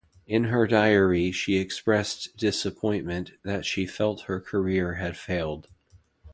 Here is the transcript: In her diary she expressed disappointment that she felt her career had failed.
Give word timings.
In 0.25 0.45
her 0.45 0.65
diary 0.65 1.31
she 1.31 1.57
expressed 1.59 2.35
disappointment 2.35 3.33
that 3.43 3.67
she 3.67 3.85
felt 3.85 4.21
her 4.21 4.41
career 4.41 4.95
had 4.95 5.15
failed. 5.15 5.67